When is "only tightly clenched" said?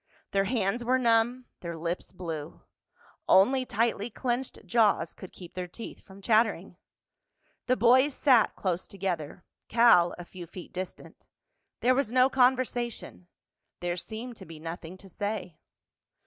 3.29-4.65